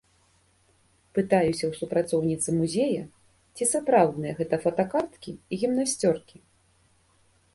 [1.17, 3.03] Пытаюся ў супрацоўніцы музея,
[3.59, 6.37] ці сапраўдныя гэта фотакарткі і гімнасцёркі?